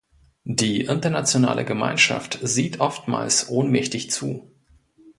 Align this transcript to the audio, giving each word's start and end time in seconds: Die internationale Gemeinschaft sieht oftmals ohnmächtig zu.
Die 0.49 0.81
internationale 0.85 1.63
Gemeinschaft 1.63 2.39
sieht 2.41 2.79
oftmals 2.79 3.49
ohnmächtig 3.49 4.09
zu. 4.09 4.51